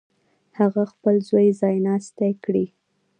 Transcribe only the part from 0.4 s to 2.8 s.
هغه خپل زوی ځایناستی کړي.